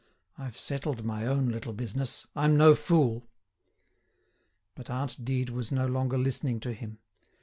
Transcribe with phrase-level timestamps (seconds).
[0.35, 2.25] I've settled my own little business.
[2.35, 3.29] I'm no fool."
[4.73, 6.97] But aunt Dide was no longer listening to him.